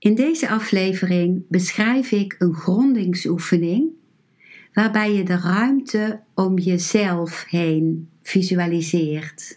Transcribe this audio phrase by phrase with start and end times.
[0.00, 3.90] In deze aflevering beschrijf ik een grondingsoefening
[4.72, 9.54] waarbij je de ruimte om jezelf heen visualiseert.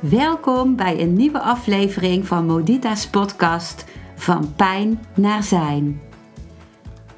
[0.00, 6.07] Welkom bij een nieuwe aflevering van Modita's podcast Van Pijn naar Zijn.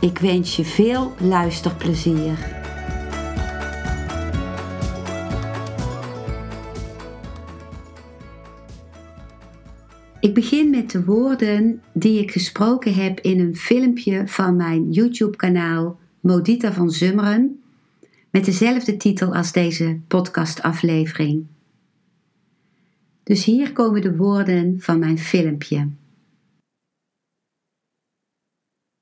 [0.00, 2.64] Ik wens je veel luisterplezier.
[10.20, 15.98] Ik begin met de woorden die ik gesproken heb in een filmpje van mijn YouTube-kanaal
[16.20, 17.62] Modita van Zummeren,
[18.30, 21.46] met dezelfde titel als deze podcastaflevering.
[23.22, 25.88] Dus hier komen de woorden van mijn filmpje.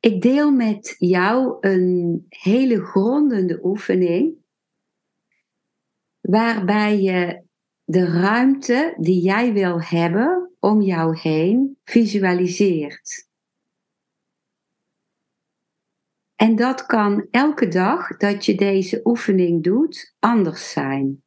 [0.05, 4.37] Ik deel met jou een hele grondende oefening
[6.21, 7.43] waarbij je
[7.85, 13.29] de ruimte die jij wil hebben om jou heen visualiseert.
[16.35, 21.23] En dat kan elke dag dat je deze oefening doet anders zijn.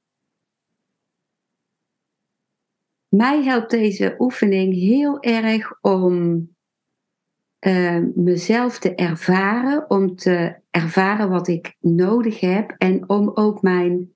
[3.08, 6.56] Mij helpt deze oefening heel erg om
[7.60, 14.16] uh, mezelf te ervaren, om te ervaren wat ik nodig heb en om ook mijn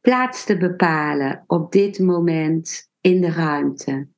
[0.00, 4.08] plaats te bepalen op dit moment in de ruimte.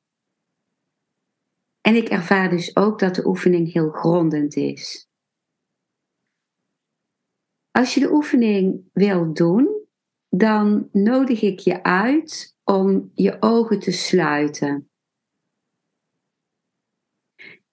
[1.81, 5.09] En ik ervaar dus ook dat de oefening heel grondend is.
[7.71, 9.85] Als je de oefening wilt doen,
[10.29, 14.90] dan nodig ik je uit om je ogen te sluiten.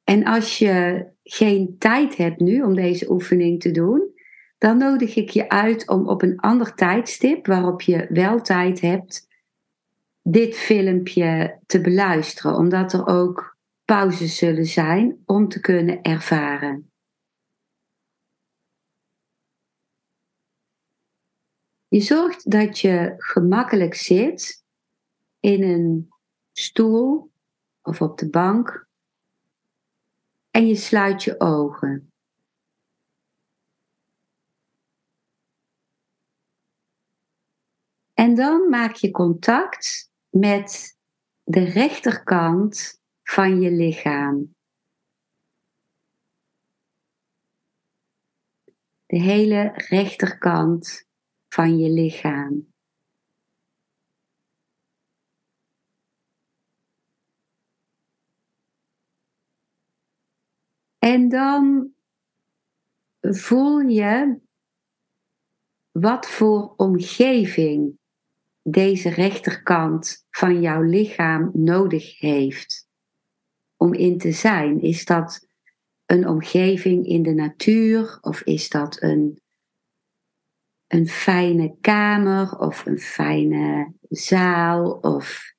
[0.08, 4.12] En als je geen tijd hebt nu om deze oefening te doen,
[4.58, 9.28] dan nodig ik je uit om op een ander tijdstip, waarop je wel tijd hebt,
[10.22, 16.90] dit filmpje te beluisteren, omdat er ook pauzes zullen zijn om te kunnen ervaren.
[21.88, 24.64] Je zorgt dat je gemakkelijk zit
[25.40, 26.08] in een
[26.52, 27.30] stoel
[27.82, 28.87] of op de bank
[30.50, 32.12] en je sluit je ogen.
[38.14, 40.98] En dan maak je contact met
[41.42, 44.56] de rechterkant van je lichaam.
[49.06, 51.08] De hele rechterkant
[51.48, 52.72] van je lichaam.
[61.08, 61.92] En dan
[63.20, 64.40] voel je
[65.90, 67.98] wat voor omgeving
[68.62, 72.88] deze rechterkant van jouw lichaam nodig heeft
[73.76, 74.80] om in te zijn.
[74.80, 75.48] Is dat
[76.06, 79.40] een omgeving in de natuur of is dat een,
[80.86, 85.56] een fijne kamer of een fijne zaal of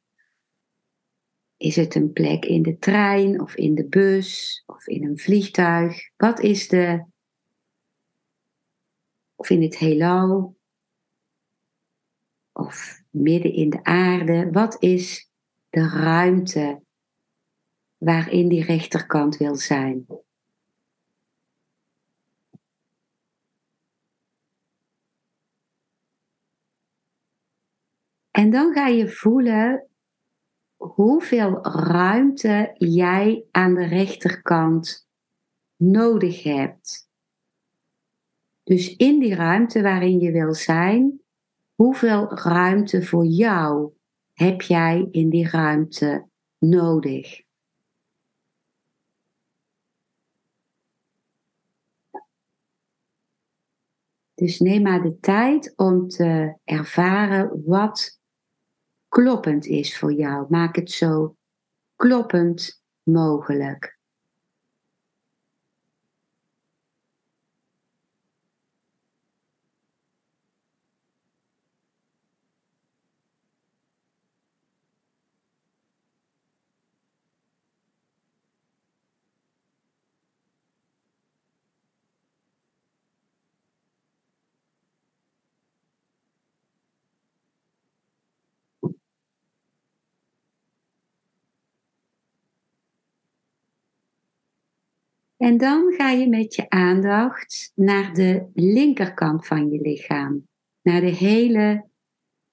[1.59, 6.09] is het een plek in de trein of in de bus of in een vliegtuig?
[6.17, 7.05] Wat is de.
[9.35, 10.57] Of in het heelal?
[12.51, 14.49] Of midden in de aarde?
[14.51, 15.29] Wat is
[15.69, 16.81] de ruimte
[17.97, 20.05] waarin die rechterkant wil zijn?
[28.31, 29.88] En dan ga je voelen
[30.79, 35.07] hoeveel ruimte jij aan de rechterkant
[35.75, 37.09] nodig hebt.
[38.63, 41.21] Dus in die ruimte waarin je wil zijn,
[41.75, 43.91] hoeveel ruimte voor jou
[44.33, 46.27] heb jij in die ruimte
[46.57, 47.41] nodig?
[54.33, 58.18] Dus neem maar de tijd om te ervaren wat
[59.09, 60.45] kloppend is voor jou.
[60.49, 61.35] Maak het zo
[61.95, 63.98] kloppend mogelijk.
[95.39, 100.47] En dan ga je met je aandacht naar de linkerkant van je lichaam.
[100.81, 101.89] Naar de hele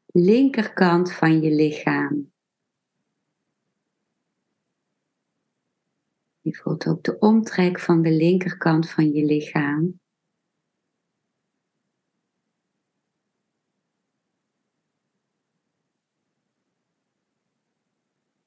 [0.07, 2.33] linkerkant van je lichaam.
[6.41, 10.01] Je voelt ook de omtrek van de linkerkant van je lichaam.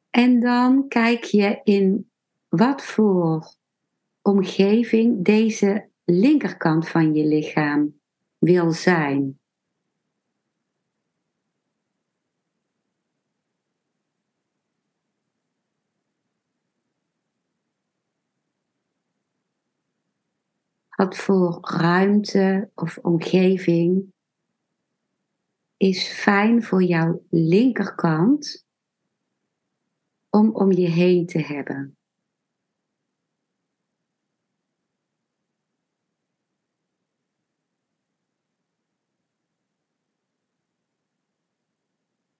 [0.09, 2.11] En dan kijk je in
[2.47, 3.57] wat voor
[4.29, 7.99] omgeving deze linkerkant van je lichaam
[8.37, 9.39] wil zijn.
[20.89, 24.13] Wat voor ruimte of omgeving
[25.77, 28.65] is fijn voor jouw linkerkant
[30.29, 31.98] om om je heen te hebben?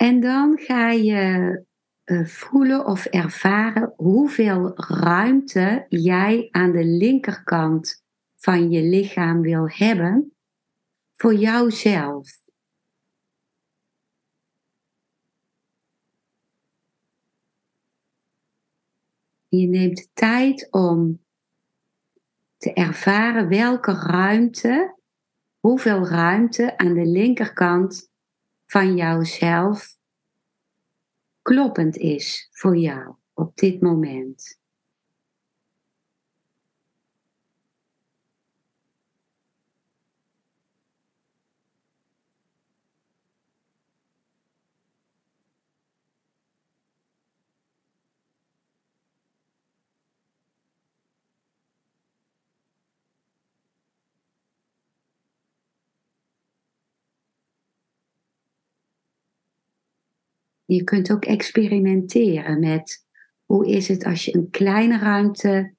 [0.02, 1.66] En dan ga je
[2.06, 8.04] uh, voelen of ervaren hoeveel ruimte jij aan de linkerkant
[8.36, 10.34] van je lichaam wil hebben
[11.14, 12.40] voor jouzelf.
[19.48, 21.26] Je neemt tijd om
[22.58, 25.00] te ervaren welke ruimte,
[25.60, 28.09] hoeveel ruimte aan de linkerkant
[28.70, 29.98] van jouzelf
[31.42, 34.59] kloppend is voor jou op dit moment.
[60.70, 63.06] Je kunt ook experimenteren met
[63.46, 65.74] hoe is het als je een kleine ruimte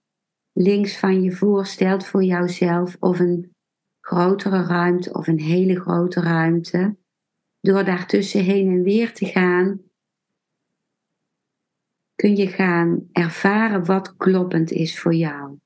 [0.52, 3.54] links van je voorstelt voor jouzelf of een
[4.00, 6.96] grotere ruimte of een hele grote ruimte.
[7.60, 9.80] Door daartussen heen en weer te gaan,
[12.14, 15.58] kun je gaan ervaren wat kloppend is voor jou.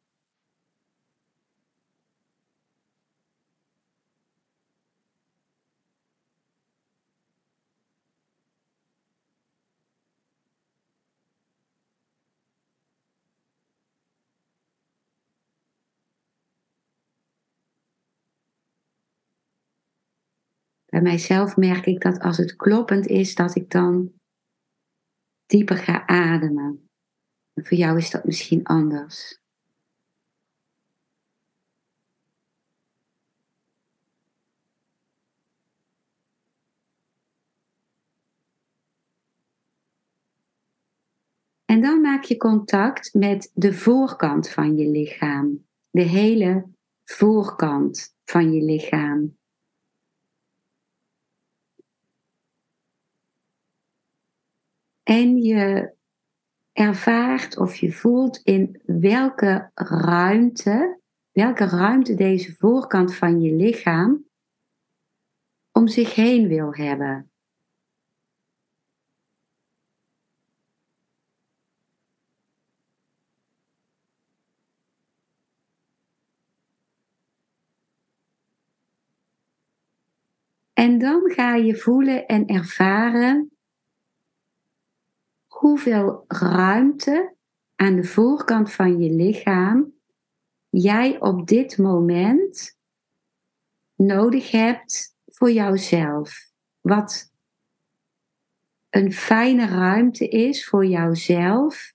[20.94, 24.12] Bij mijzelf merk ik dat als het kloppend is, dat ik dan
[25.46, 26.88] dieper ga ademen.
[27.52, 29.40] En voor jou is dat misschien anders.
[41.64, 45.66] En dan maak je contact met de voorkant van je lichaam.
[45.90, 46.68] De hele
[47.04, 49.36] voorkant van je lichaam.
[55.14, 55.94] En je
[56.72, 64.28] ervaart of je voelt in welke ruimte, welke ruimte deze voorkant van je lichaam
[65.72, 67.30] om zich heen wil hebben.
[80.72, 83.53] En dan ga je voelen en ervaren
[85.64, 87.34] hoeveel ruimte
[87.74, 89.92] aan de voorkant van je lichaam
[90.68, 92.78] jij op dit moment
[93.94, 96.50] nodig hebt voor jouzelf.
[96.80, 97.32] Wat
[98.90, 101.94] een fijne ruimte is voor jouzelf.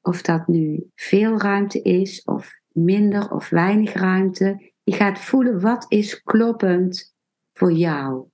[0.00, 4.72] Of dat nu veel ruimte is of minder of weinig ruimte.
[4.82, 7.14] Je gaat voelen wat is kloppend
[7.52, 8.28] voor jou.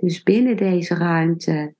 [0.00, 1.74] Dus binnen deze ruimte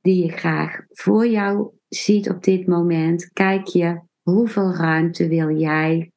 [0.00, 6.12] die je graag voor jou ziet op dit moment, kijk je hoeveel ruimte wil jij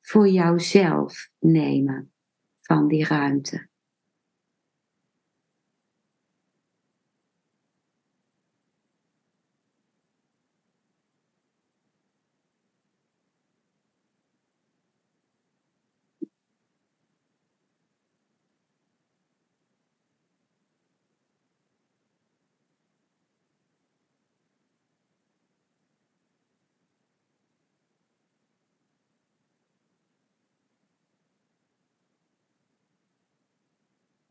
[0.00, 2.12] voor jouzelf nemen
[2.60, 3.70] van die ruimte.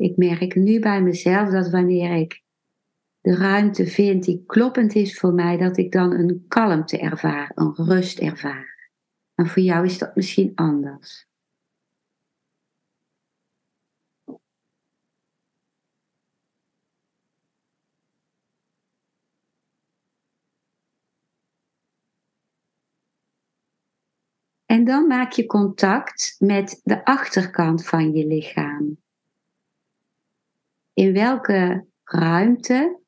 [0.02, 2.44] Ik merk nu bij mezelf dat wanneer ik
[3.20, 7.74] de ruimte vind die kloppend is voor mij, dat ik dan een kalmte ervaar, een
[7.76, 8.90] rust ervaar.
[9.36, 11.30] En voor jou is dat misschien anders.
[24.66, 29.00] En dan maak je contact met de achterkant van je lichaam.
[30.94, 33.02] In welke ruimte,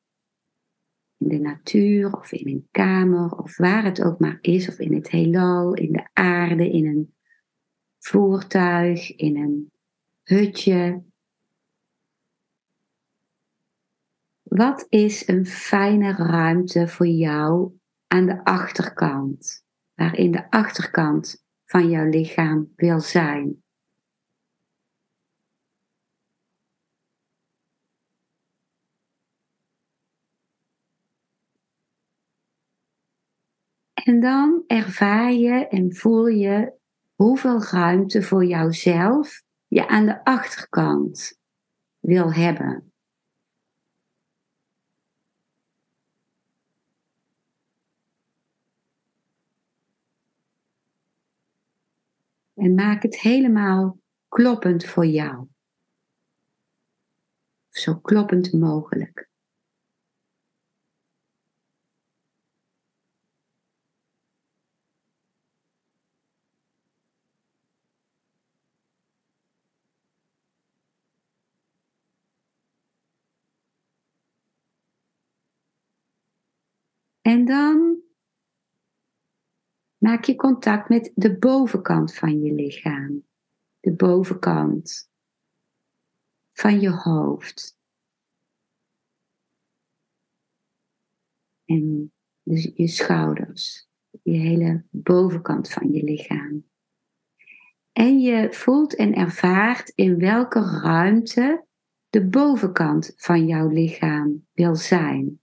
[1.16, 4.94] in de natuur of in een kamer of waar het ook maar is, of in
[4.94, 7.14] het heelal, in de aarde, in een
[7.98, 9.72] voertuig, in een
[10.22, 11.02] hutje.
[14.42, 19.64] Wat is een fijne ruimte voor jou aan de achterkant?
[19.94, 23.63] Waarin de achterkant van jouw lichaam wil zijn.
[34.04, 36.72] En dan ervaar je en voel je
[37.14, 41.38] hoeveel ruimte voor jouzelf je aan de achterkant
[41.98, 42.92] wil hebben.
[52.54, 55.46] En maak het helemaal kloppend voor jou.
[57.68, 59.32] Zo kloppend mogelijk.
[77.24, 78.02] En dan
[79.96, 83.24] maak je contact met de bovenkant van je lichaam.
[83.80, 85.10] De bovenkant
[86.52, 87.78] van je hoofd.
[91.64, 92.12] En
[92.42, 93.88] dus je schouders,
[94.22, 96.64] je hele bovenkant van je lichaam.
[97.92, 101.66] En je voelt en ervaart in welke ruimte
[102.08, 105.42] de bovenkant van jouw lichaam wil zijn.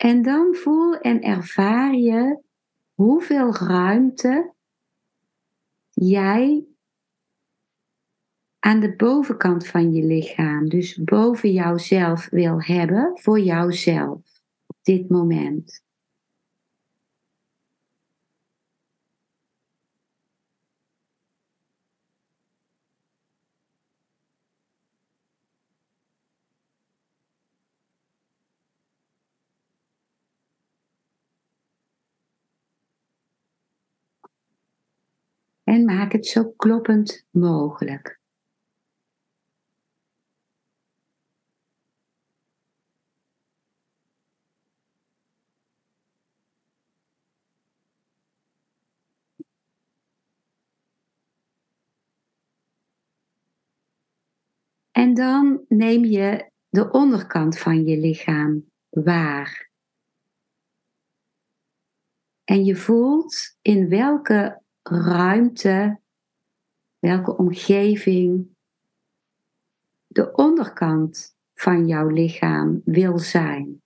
[0.00, 2.42] En dan voel en ervaar je
[2.94, 4.54] hoeveel ruimte
[5.90, 6.64] jij
[8.58, 15.10] aan de bovenkant van je lichaam, dus boven jouzelf wil hebben voor jouzelf op dit
[15.10, 15.84] moment.
[35.70, 38.20] En maak het zo kloppend mogelijk.
[54.90, 59.70] En dan neem je de onderkant van je lichaam waar.
[62.44, 66.00] En je voelt in welke ruimte,
[66.98, 68.56] welke omgeving
[70.06, 73.82] de onderkant van jouw lichaam wil zijn.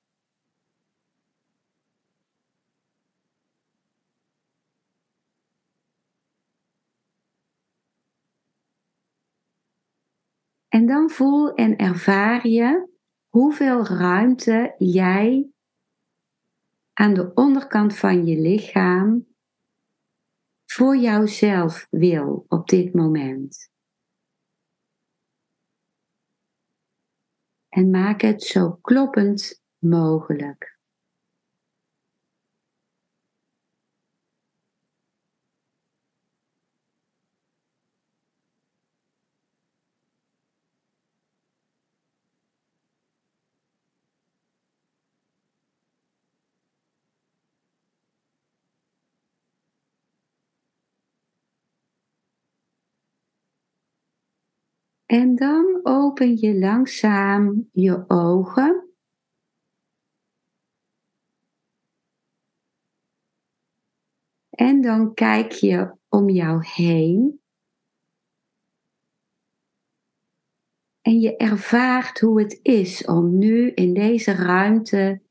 [10.69, 12.89] En dan voel en ervaar je
[13.29, 15.49] hoeveel ruimte jij
[16.93, 19.34] aan de onderkant van je lichaam
[20.75, 23.71] voor jouzelf wil op dit moment.
[27.69, 30.74] En maak het zo kloppend mogelijk.
[55.07, 58.89] En dan open je langzaam je ogen.
[64.51, 67.43] En dan kijk je om jou heen.
[71.01, 75.23] En je ervaart hoe het is om nu in deze ruimte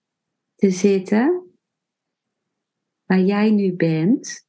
[0.55, 1.57] te zitten
[3.05, 4.42] waar jij nu bent.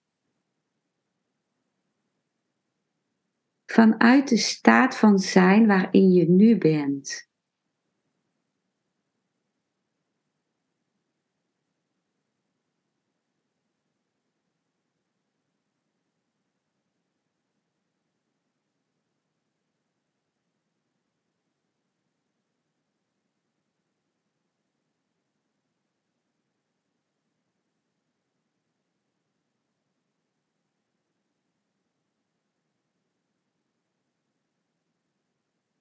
[3.74, 7.28] Vanuit de staat van zijn waarin je nu bent.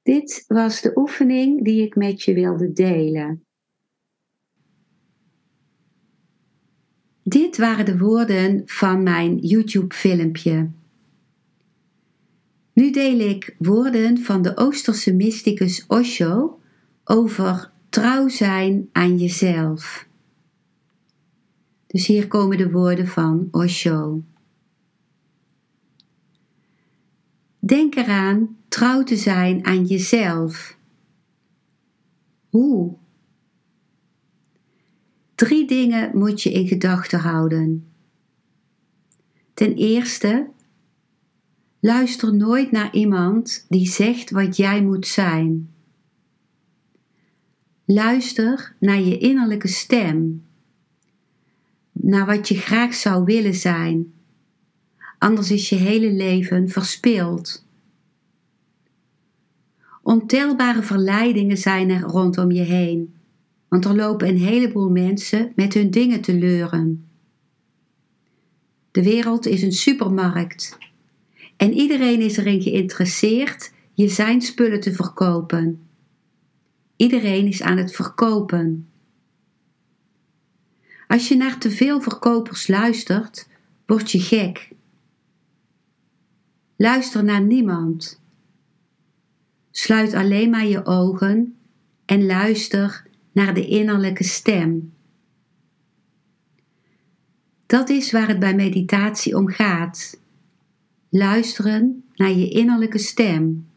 [0.04, 3.44] Dit was de oefening die ik met je wilde delen.
[7.24, 10.70] Dit waren de woorden van mijn YouTube-filmpje.
[12.74, 16.60] Nu deel ik woorden van de Oosterse mysticus Osho
[17.04, 20.08] over trouw zijn aan jezelf.
[21.88, 24.24] Dus hier komen de woorden van Osho.
[27.66, 30.78] Denk eraan trouw te zijn aan jezelf.
[32.50, 32.98] Hoe?
[35.36, 37.88] Drie dingen moet je in gedachten houden.
[39.54, 40.50] Ten eerste,
[41.80, 45.74] luister nooit naar iemand die zegt wat jij moet zijn.
[47.86, 50.46] Luister naar je innerlijke stem,
[51.92, 54.14] naar wat je graag zou willen zijn.
[55.24, 57.66] Anders is je hele leven verspild.
[60.02, 63.16] Ontelbare verleidingen zijn er rondom je heen,
[63.68, 67.08] want er lopen een heleboel mensen met hun dingen te leuren.
[68.92, 70.78] De wereld is een supermarkt
[71.58, 75.88] en iedereen is erin geïnteresseerd je zijn spullen te verkopen.
[76.96, 78.90] Iedereen is aan het verkopen.
[81.08, 83.48] Als je naar te veel verkopers luistert,
[83.86, 84.72] word je gek.
[86.76, 88.22] Luister naar niemand.
[89.72, 91.56] Sluit alleen maar je ogen
[92.06, 94.94] en luister naar de innerlijke stem.
[97.66, 100.20] Dat is waar het bij meditatie om gaat.
[101.10, 103.68] Luisteren naar je innerlijke stem.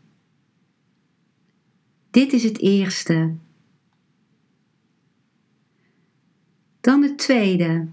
[2.11, 3.35] Dit is het eerste.
[6.81, 7.89] Dan het tweede.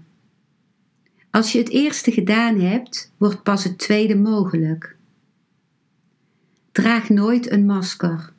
[1.34, 4.96] Als je het eerste gedaan hebt, wordt pas het tweede mogelijk.
[6.72, 8.32] Draag nooit een masker.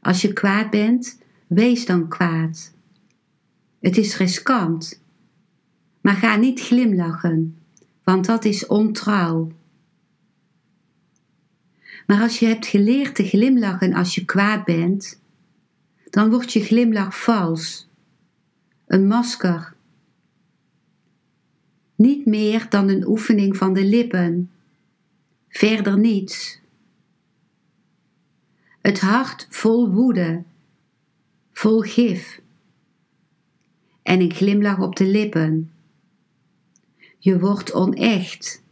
[0.00, 2.74] Als je kwaad bent, wees dan kwaad.
[3.80, 5.02] Het is riskant.
[6.00, 7.58] Maar ga niet glimlachen,
[8.04, 9.52] want dat is ontrouw.
[12.06, 15.20] Maar als je hebt geleerd te glimlachen als je kwaad bent,
[16.10, 17.88] dan wordt je glimlach vals,
[18.86, 19.73] een masker.
[22.04, 24.50] Niet meer dan een oefening van de lippen
[25.48, 26.60] verder niets.
[28.80, 30.42] Het hart vol woede,
[31.52, 32.40] vol gif
[34.02, 35.72] en een glimlach op de lippen.
[37.18, 38.62] Je wordt onecht.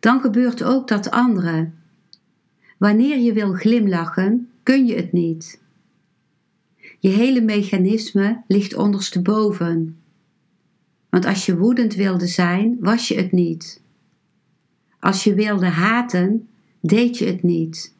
[0.00, 1.70] Dan gebeurt ook dat andere.
[2.78, 5.60] Wanneer je wil glimlachen, kun je het niet.
[6.98, 9.98] Je hele mechanisme ligt ondersteboven.
[11.14, 13.82] Want als je woedend wilde zijn, was je het niet.
[15.00, 16.48] Als je wilde haten,
[16.80, 17.94] deed je het niet.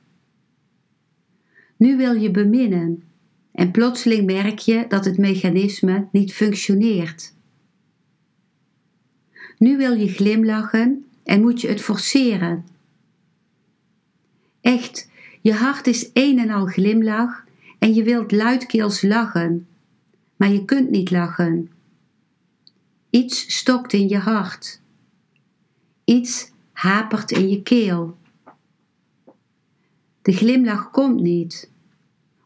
[1.77, 3.03] Nu wil je beminnen
[3.53, 7.35] en plotseling merk je dat het mechanisme niet functioneert.
[9.59, 12.67] Nu wil je glimlachen en moet je het forceren.
[14.61, 17.45] Echt, je hart is een en al glimlach
[17.79, 19.67] en je wilt luidkeels lachen,
[20.37, 21.74] maar je kunt niet lachen.
[23.15, 24.81] Iets stokt in je hart.
[26.05, 28.19] Iets hapert in je keel.
[30.23, 31.71] De glimlach komt niet,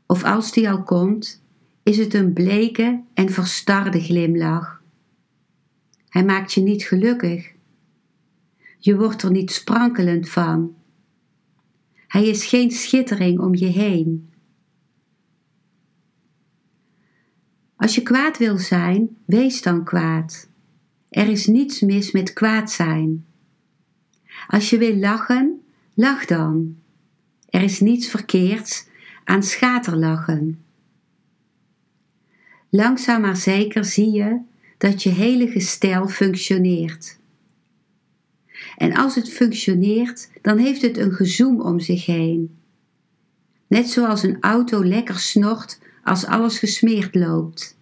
[0.06, 1.42] of als die al komt,
[1.82, 4.82] is het een bleke en verstarde glimlach.
[6.08, 7.52] Hij maakt je niet gelukkig.
[8.78, 10.74] Je wordt er niet sprankelend van.
[12.06, 14.32] Hij is geen schittering om je heen.
[17.76, 20.47] Als je kwaad wil zijn, wees dan kwaad.
[21.10, 23.24] Er is niets mis met kwaad zijn.
[24.46, 25.62] Als je wil lachen,
[25.94, 26.76] lach dan.
[27.48, 28.86] Er is niets verkeerds
[29.24, 30.64] aan schaterlachen.
[32.70, 34.40] Langzaam maar zeker zie je
[34.78, 37.18] dat je hele gestel functioneert.
[38.76, 42.58] En als het functioneert, dan heeft het een gezoem om zich heen.
[43.66, 47.77] Net zoals een auto lekker snort als alles gesmeerd loopt.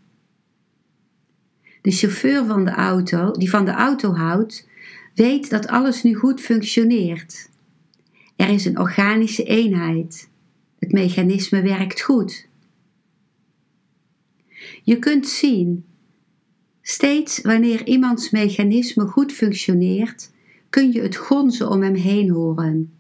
[1.83, 4.69] De chauffeur van de auto, die van de auto houdt,
[5.15, 7.49] weet dat alles nu goed functioneert.
[8.37, 10.29] Er is een organische eenheid.
[10.79, 12.49] Het mechanisme werkt goed.
[14.83, 15.85] Je kunt zien,
[16.83, 20.31] steeds wanneer iemands mechanisme goed functioneert,
[20.71, 22.93] kun je het gonzen om hem heen horen.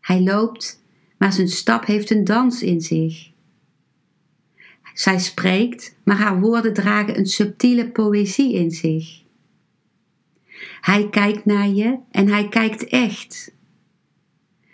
[0.00, 0.82] Hij loopt,
[1.18, 3.29] maar zijn stap heeft een dans in zich.
[4.94, 9.22] Zij spreekt, maar haar woorden dragen een subtiele poëzie in zich.
[10.80, 13.54] Hij kijkt naar je en hij kijkt echt.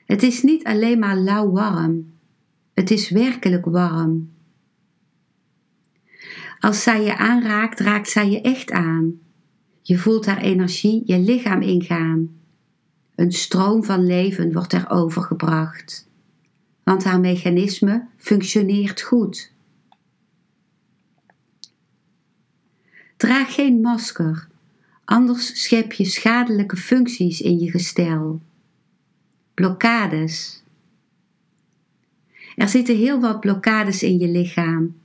[0.05, 2.13] Het is niet alleen maar lauw warm,
[2.75, 4.35] het is werkelijk warm.
[6.61, 9.21] Als zij je aanraakt, raakt zij je echt aan.
[9.83, 12.29] Je voelt haar energie je lichaam ingaan.
[13.15, 16.09] Een stroom van leven wordt er overgebracht,
[16.83, 19.55] want haar mechanisme functioneert goed.
[23.17, 24.49] Draag geen masker,
[25.05, 28.41] anders schep je schadelijke functies in je gestel.
[29.55, 30.63] Blokkades.
[32.57, 34.97] Er zitten heel wat blokkades in je lichaam.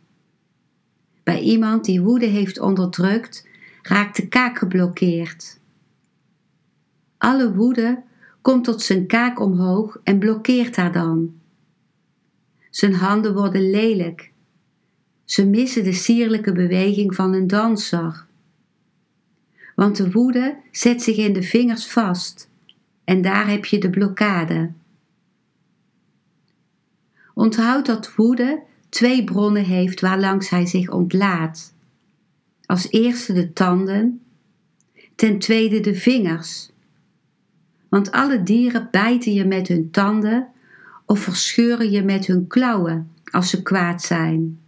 [1.23, 3.47] Bij iemand die woede heeft onderdrukt,
[3.81, 5.59] raakt de kaak geblokkeerd.
[7.17, 8.03] Alle woede
[8.41, 11.33] komt tot zijn kaak omhoog en blokkeert haar dan.
[12.69, 14.30] Zijn handen worden lelijk.
[15.31, 18.25] Ze missen de sierlijke beweging van een danser.
[19.75, 22.49] Want de woede zet zich in de vingers vast
[23.03, 24.71] en daar heb je de blokkade.
[27.33, 31.73] Onthoud dat woede twee bronnen heeft waarlangs hij zich ontlaat.
[32.65, 34.21] Als eerste de tanden,
[35.15, 36.71] ten tweede de vingers.
[37.89, 40.47] Want alle dieren bijten je met hun tanden
[41.05, 44.60] of verscheuren je met hun klauwen als ze kwaad zijn.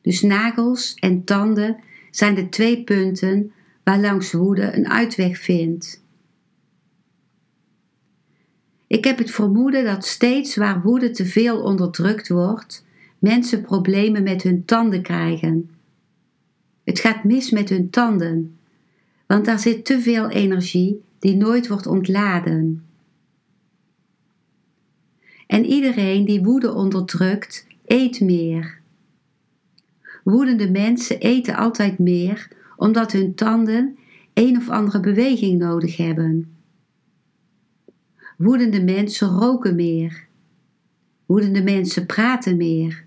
[0.00, 1.76] Dus nagels en tanden
[2.10, 3.52] zijn de twee punten
[3.84, 6.02] waarlangs woede een uitweg vindt.
[8.86, 12.84] Ik heb het vermoeden dat steeds waar woede te veel onderdrukt wordt,
[13.18, 15.70] mensen problemen met hun tanden krijgen.
[16.84, 18.58] Het gaat mis met hun tanden,
[19.26, 22.84] want daar zit te veel energie die nooit wordt ontladen.
[25.46, 28.79] En iedereen die woede onderdrukt, eet meer.
[30.24, 33.98] Woedende mensen eten altijd meer omdat hun tanden
[34.34, 36.54] een of andere beweging nodig hebben.
[38.36, 40.26] Woedende mensen roken meer.
[41.26, 43.04] Woedende mensen praten meer.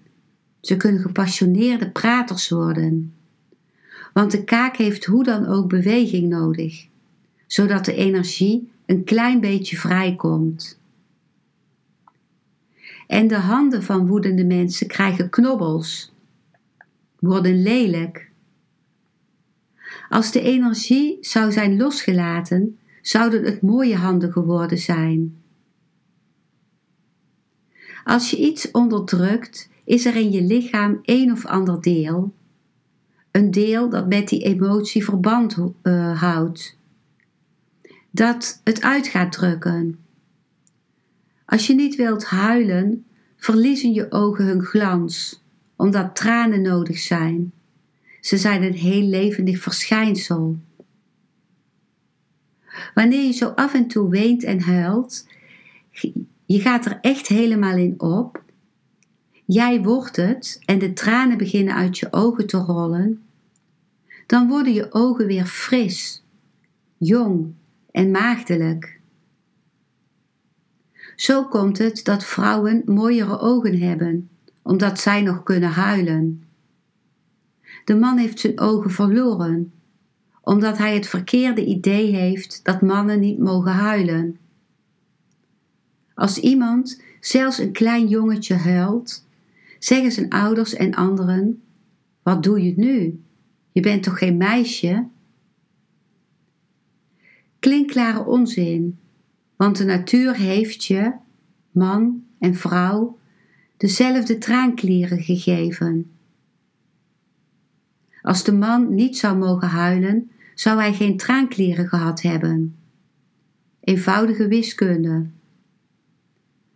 [0.61, 3.13] Ze kunnen gepassioneerde praters worden.
[4.13, 6.87] Want de kaak heeft hoe dan ook beweging nodig,
[7.47, 10.79] zodat de energie een klein beetje vrijkomt.
[13.07, 16.12] En de handen van woedende mensen krijgen knobbels,
[17.23, 18.31] worden lelijk.
[20.09, 25.41] Als de energie zou zijn losgelaten, zouden het mooie handen geworden zijn.
[28.03, 32.33] Als je iets onderdrukt, is er in je lichaam een of ander deel,
[33.31, 36.77] een deel dat met die emotie verband uh, houdt,
[38.11, 39.99] dat het uit gaat drukken.
[41.45, 43.05] Als je niet wilt huilen,
[43.35, 45.42] verliezen je ogen hun glans,
[45.75, 47.51] omdat tranen nodig zijn.
[48.21, 50.57] Ze zijn een heel levendig verschijnsel.
[52.93, 55.27] Wanneer je zo af en toe weent en huilt,
[56.45, 58.43] je gaat er echt helemaal in op.
[59.45, 63.21] Jij wordt het en de tranen beginnen uit je ogen te rollen.
[64.25, 66.23] Dan worden je ogen weer fris,
[66.97, 67.53] jong
[67.91, 68.99] en maagdelijk.
[71.15, 74.29] Zo komt het dat vrouwen mooiere ogen hebben,
[74.63, 76.43] omdat zij nog kunnen huilen.
[77.85, 79.73] De man heeft zijn ogen verloren,
[80.41, 84.37] omdat hij het verkeerde idee heeft dat mannen niet mogen huilen.
[86.13, 89.25] Als iemand, zelfs een klein jongetje, huilt,
[89.79, 91.61] zeggen zijn ouders en anderen:
[92.23, 93.23] Wat doe je nu?
[93.71, 95.07] Je bent toch geen meisje?
[97.59, 98.97] Klinkklare onzin,
[99.55, 101.11] want de natuur heeft je,
[101.71, 103.17] man en vrouw,
[103.83, 106.11] dezelfde traanklieren gegeven.
[108.21, 112.75] Als de man niet zou mogen huilen, zou hij geen traanklieren gehad hebben.
[113.79, 115.25] Eenvoudige wiskunde.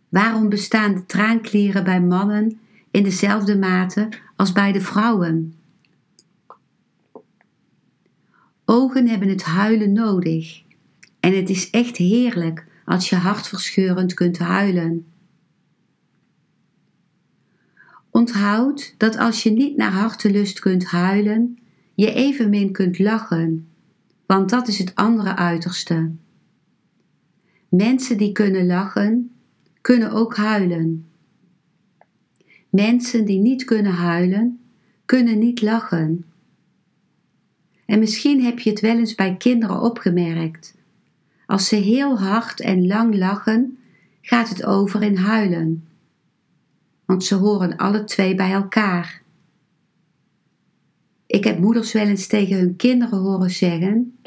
[0.08, 2.58] Waarom bestaan de traanklieren bij mannen
[2.90, 5.54] in dezelfde mate als bij de vrouwen?
[8.64, 10.62] Ogen hebben het huilen nodig
[11.20, 15.06] en het is echt heerlijk als je hartverscheurend kunt huilen.
[18.18, 21.58] Onthoud dat als je niet naar hartelust kunt huilen,
[21.94, 23.68] je evenmin kunt lachen,
[24.26, 26.10] want dat is het andere uiterste.
[27.68, 29.30] Mensen die kunnen lachen,
[29.80, 31.08] kunnen ook huilen.
[32.70, 34.60] Mensen die niet kunnen huilen,
[35.04, 36.24] kunnen niet lachen.
[37.86, 40.74] En misschien heb je het wel eens bij kinderen opgemerkt.
[41.46, 43.78] Als ze heel hard en lang lachen,
[44.20, 45.87] gaat het over in huilen.
[47.08, 49.22] Want ze horen alle twee bij elkaar.
[51.26, 54.18] Ik heb moeders wel eens tegen hun kinderen horen zeggen: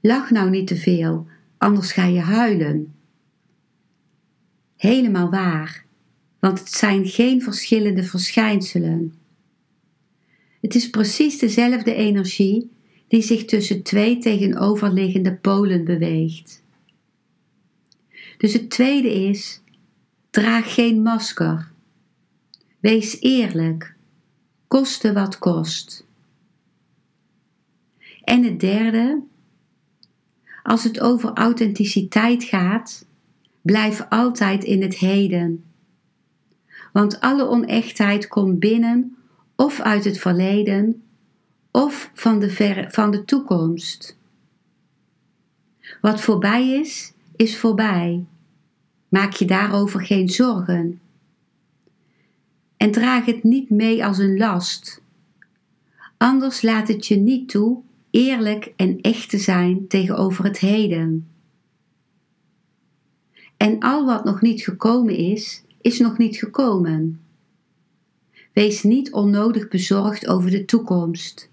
[0.00, 1.26] Lach nou niet te veel,
[1.58, 2.94] anders ga je huilen.
[4.76, 5.84] Helemaal waar,
[6.38, 9.14] want het zijn geen verschillende verschijnselen.
[10.60, 12.70] Het is precies dezelfde energie
[13.08, 16.62] die zich tussen twee tegenoverliggende polen beweegt.
[18.38, 19.62] Dus het tweede is:
[20.30, 21.74] draag geen masker.
[22.86, 23.94] Wees eerlijk,
[24.68, 26.06] koste wat kost.
[28.22, 29.22] En het derde,
[30.62, 33.06] als het over authenticiteit gaat,
[33.62, 35.64] blijf altijd in het heden.
[36.92, 39.16] Want alle onechtheid komt binnen
[39.56, 41.02] of uit het verleden
[41.70, 44.18] of van de, ver, van de toekomst.
[46.00, 48.24] Wat voorbij is, is voorbij.
[49.08, 51.00] Maak je daarover geen zorgen.
[52.76, 55.02] En draag het niet mee als een last.
[56.16, 61.28] Anders laat het je niet toe eerlijk en echt te zijn tegenover het heden.
[63.56, 67.20] En al wat nog niet gekomen is, is nog niet gekomen.
[68.52, 71.50] Wees niet onnodig bezorgd over de toekomst.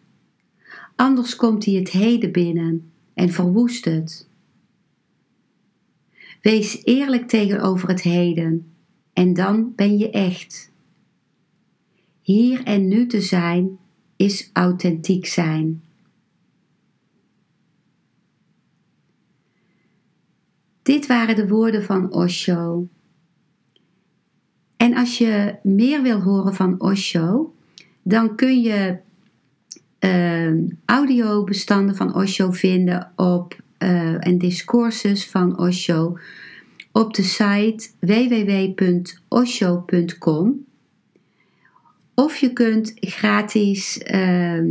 [0.96, 4.28] Anders komt hij het heden binnen en verwoest het.
[6.42, 8.74] Wees eerlijk tegenover het heden
[9.14, 10.72] en dan ben je echt.
[12.24, 13.78] Hier en nu te zijn
[14.16, 15.84] is authentiek zijn.
[20.82, 22.88] Dit waren de woorden van Osho.
[24.78, 27.54] En als je meer wil horen van Osho,
[28.04, 28.98] dan kun je
[30.00, 36.18] uh, audiobestanden van Osho vinden op uh, en discourses van Osho
[36.92, 39.12] op de site www.osho.com.
[42.15, 44.63] Of je kunt gratis uh,